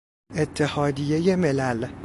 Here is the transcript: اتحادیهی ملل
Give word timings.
اتحادیهی 0.35 1.35
ملل 1.35 1.91